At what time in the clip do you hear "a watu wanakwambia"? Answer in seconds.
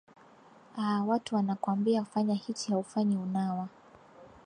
0.77-2.05